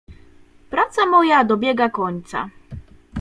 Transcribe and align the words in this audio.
"Praca 0.69 1.05
moja 1.05 1.43
dobiega 1.45 1.89
końca." 1.89 2.49